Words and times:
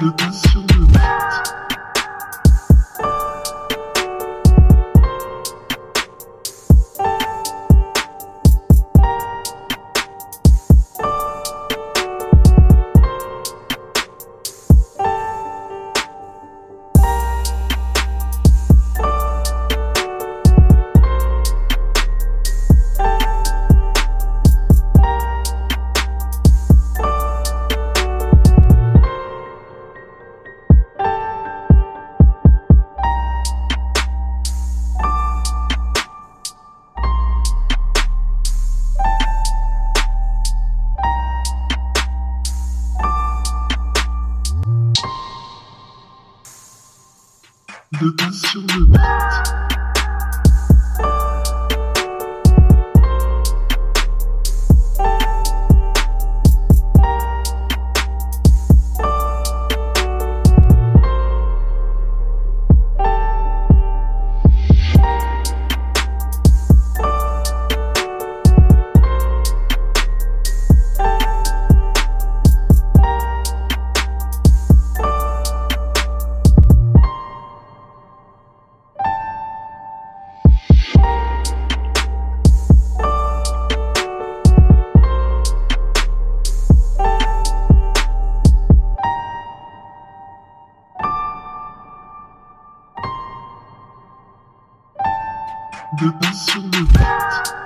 Le 0.00 0.85
Le 47.92 48.10
dos 48.10 48.32
sur 48.32 48.60
le. 48.62 49.85
de 95.92 96.12
1 96.20 96.32
sur 96.32 96.62
le 96.62 97.65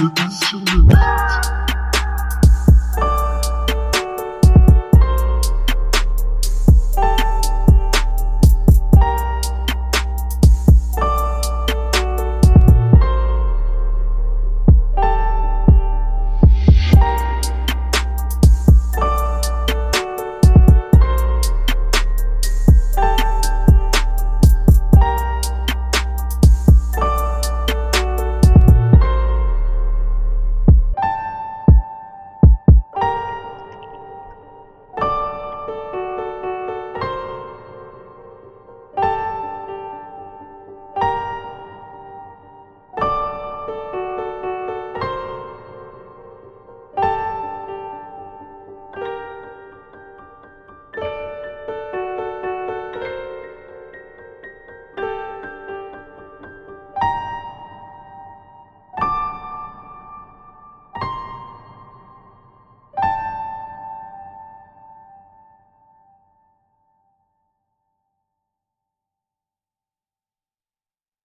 Internacional. 0.00 0.83